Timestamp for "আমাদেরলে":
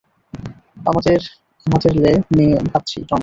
1.65-2.11